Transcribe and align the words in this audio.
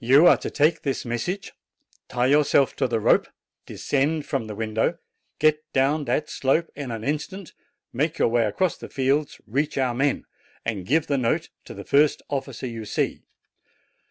You 0.00 0.26
are 0.26 0.36
to 0.36 0.50
take 0.50 0.82
this 0.82 1.06
message, 1.06 1.52
tie 2.10 2.26
yourself 2.26 2.76
to 2.76 2.86
the 2.86 3.00
rope, 3.00 3.28
descend 3.64 4.26
from 4.26 4.46
the 4.46 4.54
window, 4.54 4.98
get 5.38 5.62
down 5.72 6.04
that 6.04 6.28
slope 6.28 6.68
in 6.76 6.90
an 6.90 7.02
instant, 7.02 7.54
make 7.90 8.18
your 8.18 8.28
way 8.28 8.44
across 8.44 8.76
the 8.76 8.90
fields, 8.90 9.40
reach 9.46 9.78
our 9.78 9.94
men, 9.94 10.26
and 10.66 10.84
give 10.84 11.06
the 11.06 11.16
note 11.16 11.48
to 11.64 11.72
the 11.72 11.82
first 11.82 12.20
officer 12.28 12.66
you 12.66 12.84
see. 12.84 13.22